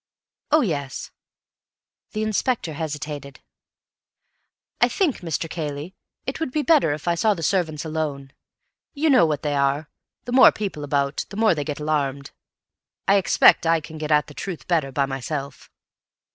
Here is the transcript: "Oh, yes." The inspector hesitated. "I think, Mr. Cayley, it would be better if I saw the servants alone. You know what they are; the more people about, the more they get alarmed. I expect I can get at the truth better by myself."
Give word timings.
"Oh, 0.49 0.61
yes." 0.61 1.11
The 2.13 2.23
inspector 2.23 2.73
hesitated. 2.73 3.39
"I 4.81 4.89
think, 4.89 5.19
Mr. 5.19 5.47
Cayley, 5.47 5.93
it 6.25 6.39
would 6.39 6.49
be 6.51 6.63
better 6.63 6.91
if 6.91 7.07
I 7.07 7.13
saw 7.13 7.35
the 7.35 7.43
servants 7.43 7.85
alone. 7.85 8.33
You 8.95 9.11
know 9.11 9.27
what 9.27 9.43
they 9.43 9.53
are; 9.53 9.91
the 10.25 10.31
more 10.31 10.51
people 10.51 10.83
about, 10.83 11.25
the 11.29 11.37
more 11.37 11.53
they 11.53 11.63
get 11.63 11.79
alarmed. 11.79 12.31
I 13.07 13.17
expect 13.17 13.67
I 13.67 13.79
can 13.79 13.99
get 13.99 14.09
at 14.09 14.25
the 14.25 14.33
truth 14.33 14.67
better 14.67 14.91
by 14.91 15.05
myself." 15.05 15.69